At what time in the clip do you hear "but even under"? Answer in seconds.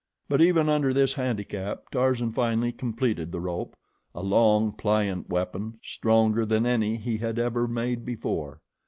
0.27-0.95